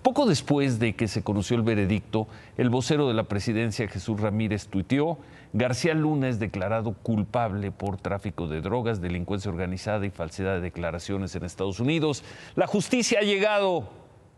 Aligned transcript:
Poco 0.00 0.24
después 0.24 0.78
de 0.78 0.96
que 0.96 1.06
se 1.06 1.22
conoció 1.22 1.54
el 1.58 1.62
veredicto, 1.62 2.28
el 2.56 2.70
vocero 2.70 3.08
de 3.08 3.12
la 3.12 3.24
presidencia, 3.24 3.86
Jesús 3.88 4.18
Ramírez, 4.18 4.68
tuiteó, 4.68 5.18
García 5.52 5.92
Luna 5.92 6.30
es 6.30 6.38
declarado 6.38 6.94
culpable 6.94 7.70
por 7.70 7.98
tráfico 7.98 8.48
de 8.48 8.62
drogas, 8.62 9.02
delincuencia 9.02 9.50
organizada 9.50 10.06
y 10.06 10.10
falsedad 10.10 10.54
de 10.54 10.60
declaraciones 10.62 11.36
en 11.36 11.44
Estados 11.44 11.78
Unidos. 11.78 12.24
La 12.54 12.66
justicia 12.66 13.18
ha 13.18 13.22
llegado 13.22 13.90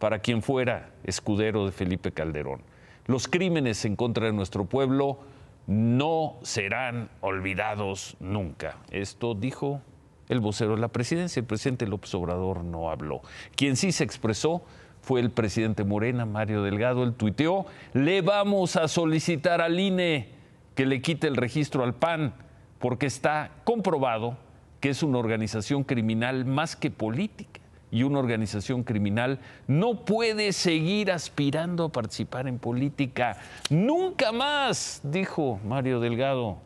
para 0.00 0.18
quien 0.18 0.42
fuera 0.42 0.90
escudero 1.04 1.64
de 1.64 1.70
Felipe 1.70 2.10
Calderón. 2.10 2.62
Los 3.06 3.28
crímenes 3.28 3.84
en 3.84 3.94
contra 3.94 4.26
de 4.26 4.32
nuestro 4.32 4.64
pueblo 4.64 5.20
no 5.68 6.40
serán 6.42 7.08
olvidados 7.20 8.16
nunca. 8.18 8.78
Esto 8.90 9.36
dijo 9.36 9.80
el 10.28 10.40
vocero 10.40 10.74
de 10.74 10.80
la 10.80 10.88
presidencia. 10.88 11.38
El 11.38 11.46
presidente 11.46 11.86
López 11.86 12.12
Obrador 12.16 12.64
no 12.64 12.90
habló. 12.90 13.22
Quien 13.54 13.76
sí 13.76 13.92
se 13.92 14.02
expresó 14.02 14.64
fue 15.08 15.20
el 15.20 15.30
presidente 15.30 15.84
Morena, 15.84 16.26
Mario 16.26 16.62
Delgado, 16.62 17.02
él 17.02 17.14
tuiteó, 17.14 17.64
le 17.94 18.20
vamos 18.20 18.76
a 18.76 18.88
solicitar 18.88 19.62
al 19.62 19.80
INE 19.80 20.28
que 20.74 20.84
le 20.84 21.00
quite 21.00 21.26
el 21.28 21.36
registro 21.36 21.82
al 21.82 21.94
PAN, 21.94 22.34
porque 22.78 23.06
está 23.06 23.52
comprobado 23.64 24.36
que 24.80 24.90
es 24.90 25.02
una 25.02 25.16
organización 25.16 25.82
criminal 25.82 26.44
más 26.44 26.76
que 26.76 26.90
política 26.90 27.58
y 27.90 28.02
una 28.02 28.18
organización 28.18 28.84
criminal 28.84 29.38
no 29.66 30.04
puede 30.04 30.52
seguir 30.52 31.10
aspirando 31.10 31.84
a 31.84 31.88
participar 31.88 32.46
en 32.46 32.58
política. 32.58 33.38
Nunca 33.70 34.30
más, 34.30 35.00
dijo 35.02 35.58
Mario 35.64 36.00
Delgado, 36.00 36.58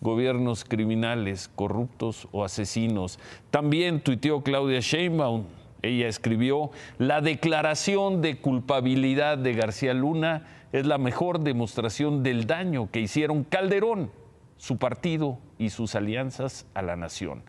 gobiernos 0.00 0.64
criminales, 0.64 1.50
corruptos 1.56 2.28
o 2.30 2.44
asesinos. 2.44 3.18
También 3.50 4.00
tuiteó 4.00 4.44
Claudia 4.44 4.78
Sheinbaum, 4.78 5.46
ella 5.82 6.08
escribió, 6.08 6.70
la 6.98 7.20
declaración 7.20 8.22
de 8.22 8.38
culpabilidad 8.38 9.38
de 9.38 9.54
García 9.54 9.94
Luna 9.94 10.46
es 10.72 10.86
la 10.86 10.98
mejor 10.98 11.40
demostración 11.40 12.22
del 12.22 12.46
daño 12.46 12.90
que 12.90 13.00
hicieron 13.00 13.44
Calderón, 13.44 14.10
su 14.56 14.76
partido 14.76 15.38
y 15.58 15.70
sus 15.70 15.94
alianzas 15.94 16.66
a 16.74 16.82
la 16.82 16.96
nación. 16.96 17.42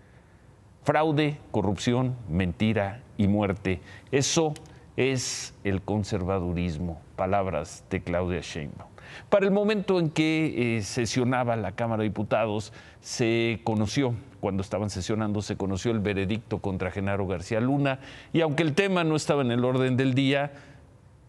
Fraude, 0.84 1.38
corrupción, 1.52 2.16
mentira 2.30 3.04
y 3.18 3.28
muerte. 3.28 3.82
Eso 4.12 4.54
es 5.02 5.54
el 5.64 5.82
conservadurismo. 5.82 7.02
Palabras 7.16 7.84
de 7.90 8.02
Claudia 8.02 8.42
Sheinbaum. 8.42 8.90
Para 9.30 9.46
el 9.46 9.52
momento 9.52 10.00
en 10.00 10.10
que 10.10 10.78
eh, 10.78 10.82
sesionaba 10.84 11.56
la 11.56 11.74
Cámara 11.74 12.04
de 12.04 12.10
Diputados, 12.10 12.72
se 13.02 13.60
conoció, 13.64 14.14
cuando 14.40 14.62
estaban 14.62 14.90
sesionando, 14.90 15.42
se 15.42 15.58
conoció 15.58 15.92
el 15.92 16.00
veredicto 16.00 16.60
contra 16.60 16.92
Genaro 16.92 17.28
García 17.28 17.60
Luna 17.60 18.00
y 18.32 18.42
aunque 18.42 18.64
el 18.64 18.74
tema 18.74 19.04
no 19.04 19.16
estaba 19.16 19.42
en 19.42 19.52
el 19.52 19.66
orden 19.66 19.98
del 19.98 20.14
día, 20.14 20.52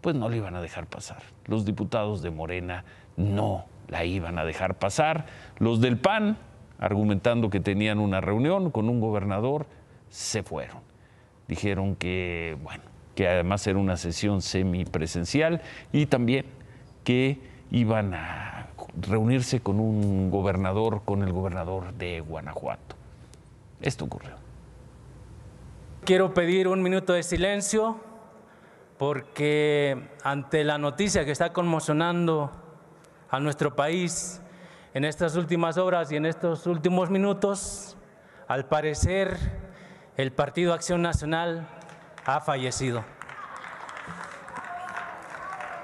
pues 0.01 0.15
no 0.15 0.29
le 0.29 0.37
iban 0.37 0.55
a 0.55 0.61
dejar 0.61 0.87
pasar. 0.87 1.23
Los 1.45 1.65
diputados 1.65 2.21
de 2.21 2.29
Morena 2.29 2.85
no 3.17 3.65
la 3.87 4.05
iban 4.05 4.37
a 4.37 4.45
dejar 4.45 4.75
pasar. 4.75 5.25
Los 5.59 5.81
del 5.81 5.97
PAN, 5.97 6.37
argumentando 6.79 7.49
que 7.49 7.59
tenían 7.59 7.99
una 7.99 8.21
reunión 8.21 8.71
con 8.71 8.89
un 8.89 8.99
gobernador, 8.99 9.65
se 10.09 10.43
fueron. 10.43 10.79
Dijeron 11.47 11.95
que, 11.95 12.57
bueno, 12.63 12.83
que 13.15 13.27
además 13.27 13.65
era 13.67 13.79
una 13.79 13.97
sesión 13.97 14.41
semipresencial 14.41 15.61
y 15.91 16.05
también 16.05 16.45
que 17.03 17.39
iban 17.71 18.13
a 18.13 18.67
reunirse 19.01 19.59
con 19.61 19.79
un 19.79 20.29
gobernador, 20.29 21.01
con 21.05 21.23
el 21.23 21.31
gobernador 21.31 21.93
de 21.93 22.21
Guanajuato. 22.21 22.95
Esto 23.81 24.05
ocurrió. 24.05 24.31
Quiero 26.05 26.33
pedir 26.33 26.67
un 26.67 26.81
minuto 26.81 27.13
de 27.13 27.23
silencio 27.23 27.97
porque 28.97 30.09
ante 30.23 30.63
la 30.63 30.77
noticia 30.77 31.25
que 31.25 31.31
está 31.31 31.53
conmocionando 31.53 32.51
a 33.29 33.39
nuestro 33.39 33.75
país 33.75 34.41
en 34.93 35.05
estas 35.05 35.35
últimas 35.35 35.77
horas 35.77 36.11
y 36.11 36.15
en 36.15 36.25
estos 36.25 36.67
últimos 36.67 37.09
minutos, 37.09 37.97
al 38.47 38.65
parecer 38.65 39.37
el 40.17 40.31
Partido 40.31 40.73
Acción 40.73 41.01
Nacional 41.01 41.67
ha 42.25 42.41
fallecido. 42.41 43.03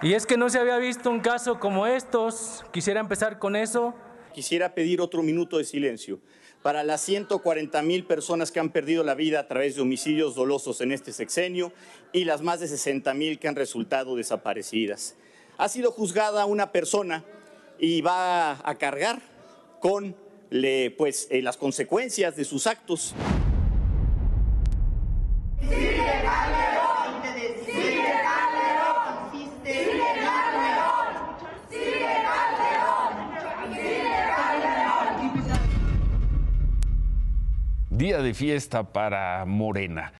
Y 0.01 0.13
es 0.13 0.25
que 0.25 0.38
no 0.38 0.50
se 0.50 0.59
había 0.59 0.77
visto 0.77 1.09
un 1.09 1.19
caso 1.19 1.59
como 1.59 1.85
estos. 1.85 2.63
Quisiera 2.72 3.01
empezar 3.01 3.38
con 3.38 3.55
eso. 3.55 3.94
Quisiera 4.33 4.73
pedir 4.73 5.01
otro 5.01 5.23
minuto 5.23 5.57
de 5.57 5.66
silencio 5.66 6.19
para 6.61 6.83
las 6.83 7.01
140 7.01 7.81
mil 7.83 8.05
personas 8.05 8.51
que 8.51 8.59
han 8.59 8.69
perdido 8.69 9.03
la 9.03 9.16
vida 9.16 9.39
a 9.39 9.47
través 9.47 9.75
de 9.75 9.81
homicidios 9.81 10.35
dolosos 10.35 10.81
en 10.81 10.91
este 10.91 11.13
sexenio 11.13 11.72
y 12.11 12.25
las 12.25 12.41
más 12.41 12.59
de 12.59 12.67
60 12.67 13.13
mil 13.13 13.39
que 13.39 13.47
han 13.47 13.56
resultado 13.56 14.16
desaparecidas. 14.16 15.16
Ha 15.57 15.69
sido 15.69 15.91
juzgada 15.91 16.45
una 16.45 16.71
persona 16.71 17.23
y 17.77 18.01
va 18.01 18.59
a 18.67 18.75
cargar 18.75 19.21
con 19.79 20.16
pues, 20.97 21.27
eh, 21.29 21.41
las 21.41 21.57
consecuencias 21.57 22.35
de 22.35 22.44
sus 22.44 22.67
actos. 22.67 23.13
Día 38.00 38.22
de 38.22 38.34
fiesta 38.34 38.94
para 38.94 39.44
Morena. 39.46 40.14